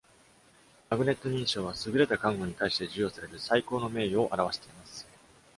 [0.89, 5.07] マグネット認証は、優れた看護に対して授与される最高の名誉を表しています。